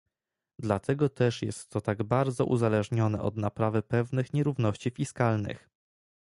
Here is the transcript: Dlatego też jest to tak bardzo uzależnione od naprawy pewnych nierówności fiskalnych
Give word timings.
Dlatego 0.59 1.09
też 1.09 1.41
jest 1.41 1.69
to 1.69 1.81
tak 1.81 2.03
bardzo 2.03 2.45
uzależnione 2.45 3.21
od 3.21 3.37
naprawy 3.37 3.83
pewnych 3.83 4.33
nierówności 4.33 4.91
fiskalnych 4.91 5.69